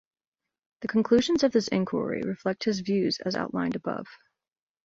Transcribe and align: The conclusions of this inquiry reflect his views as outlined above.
The 0.79 0.87
conclusions 0.87 1.43
of 1.43 1.51
this 1.51 1.67
inquiry 1.67 2.23
reflect 2.23 2.63
his 2.63 2.79
views 2.79 3.19
as 3.23 3.35
outlined 3.35 3.75
above. 3.75 4.07